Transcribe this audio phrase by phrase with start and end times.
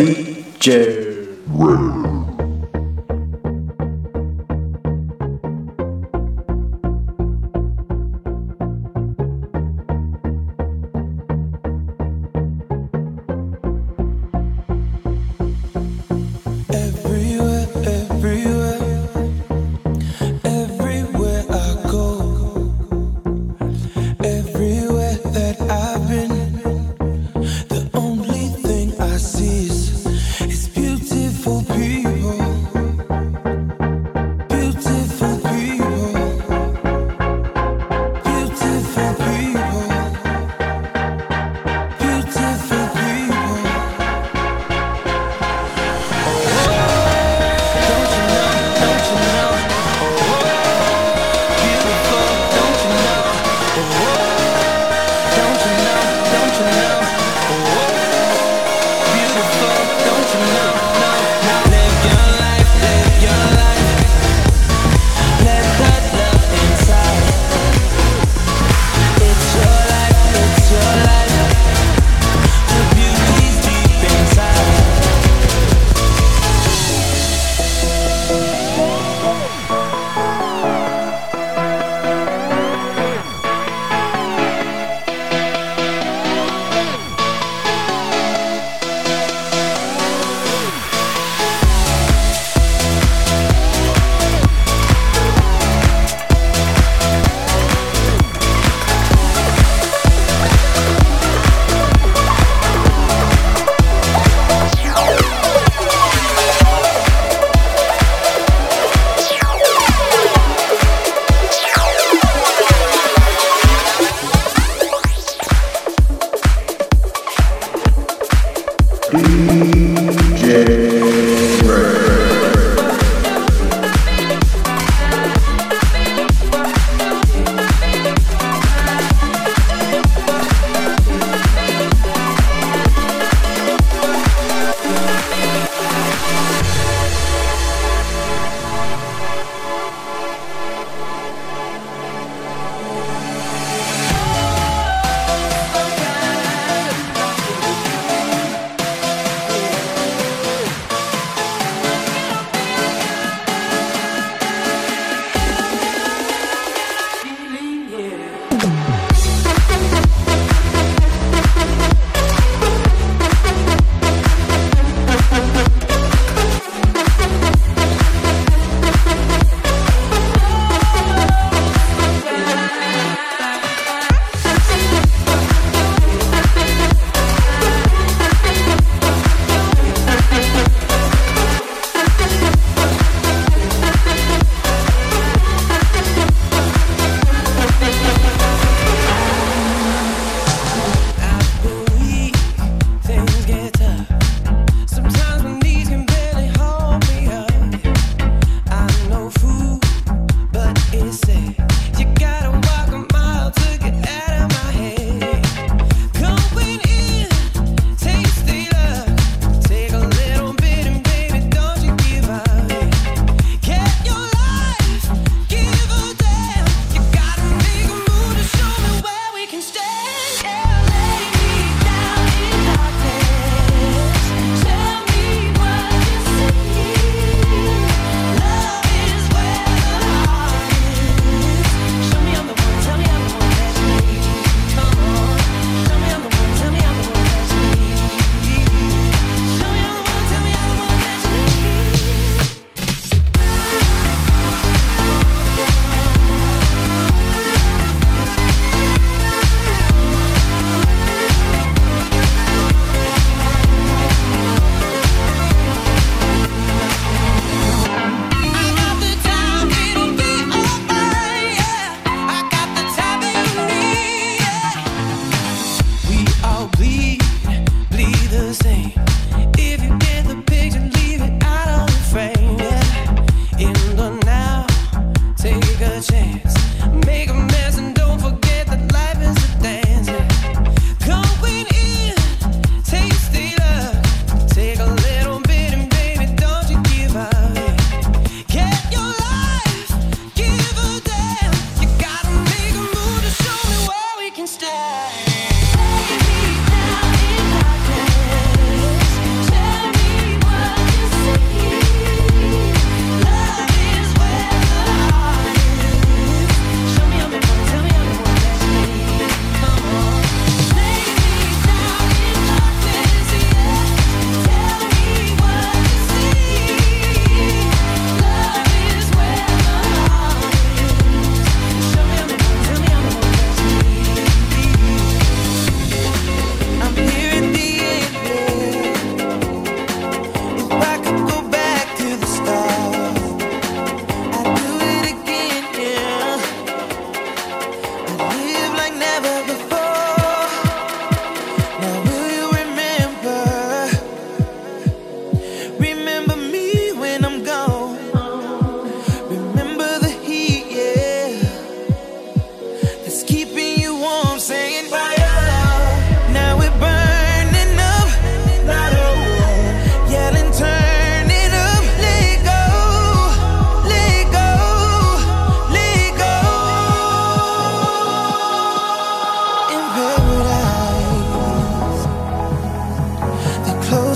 [0.00, 0.40] stay.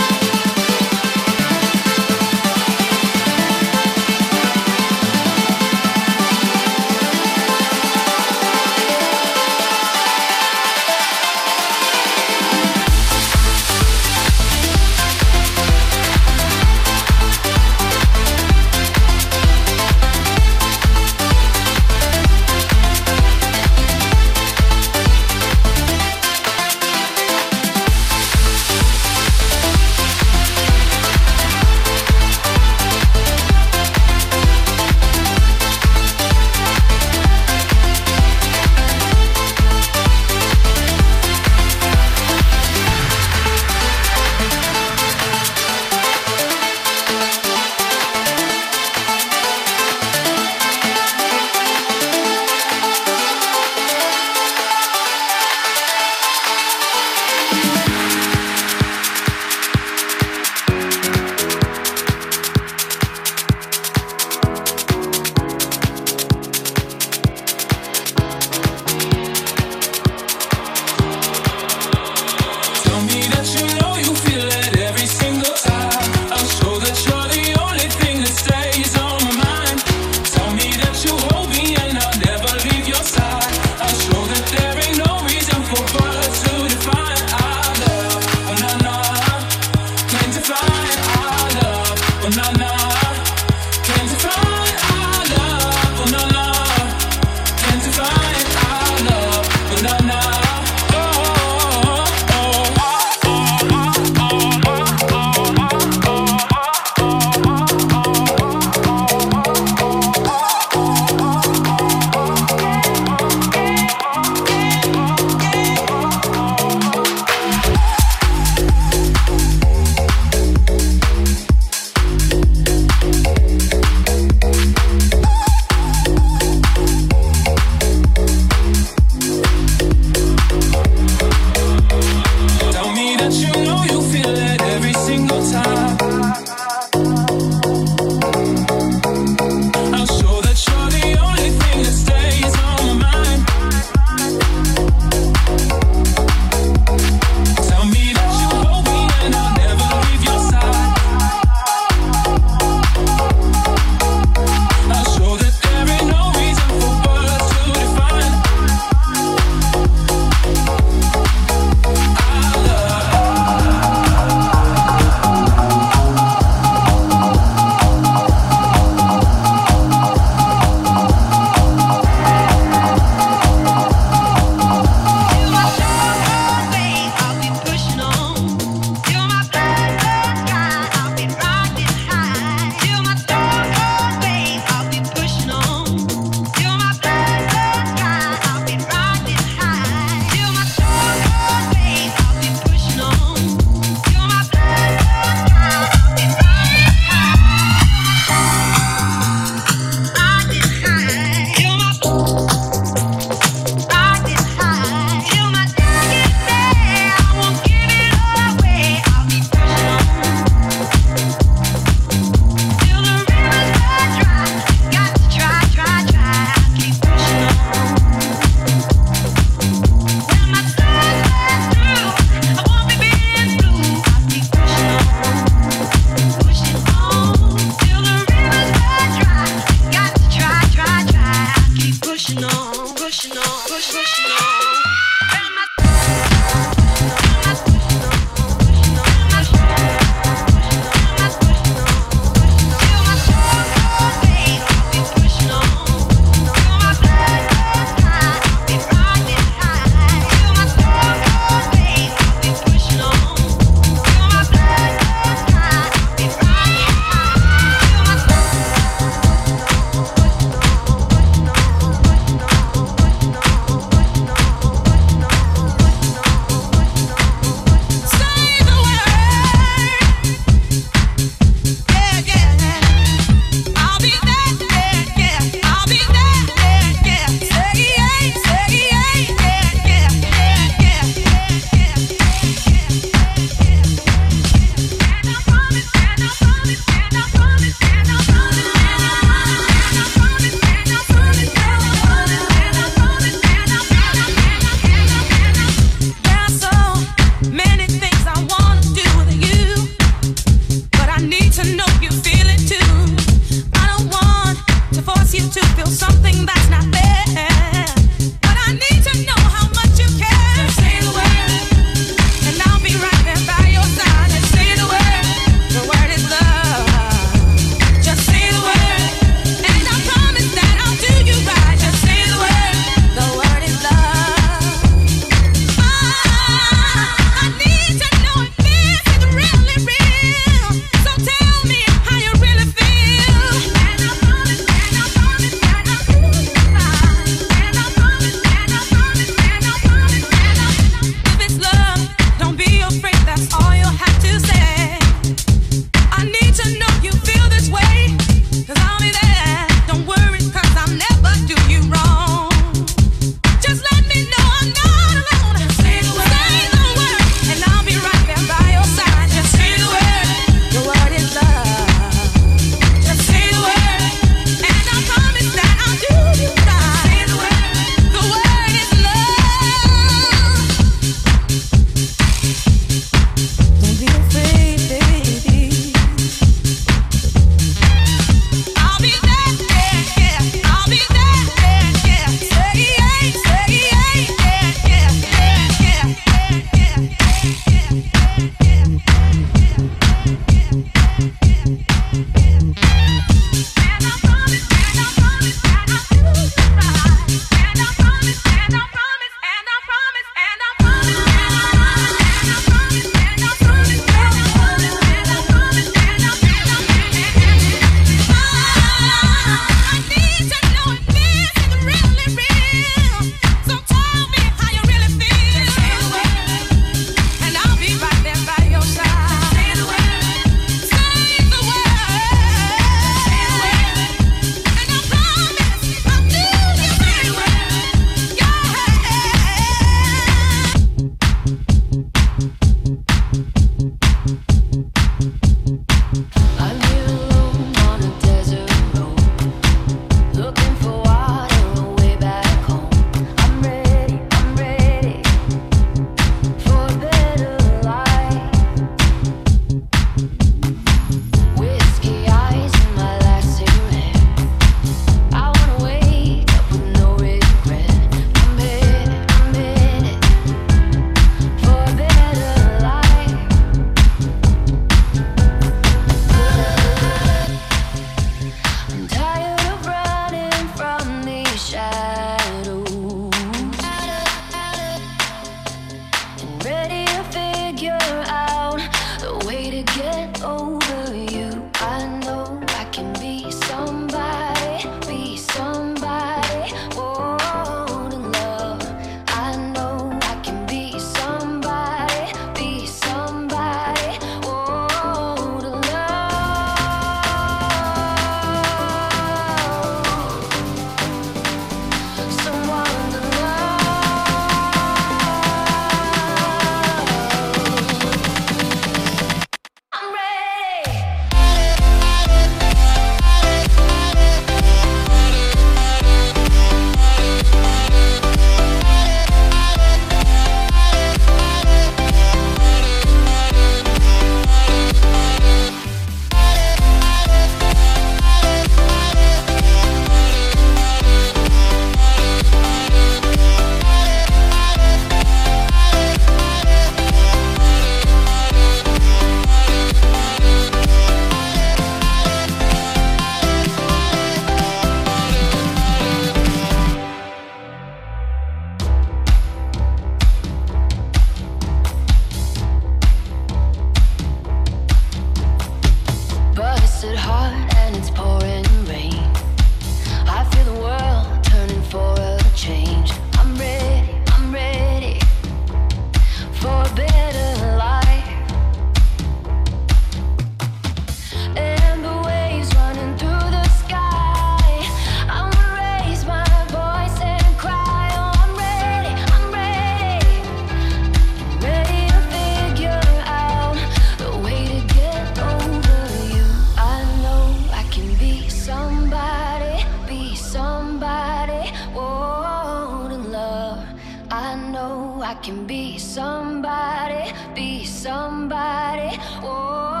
[595.31, 599.17] I can be somebody, be somebody.
[599.41, 600.00] Oh.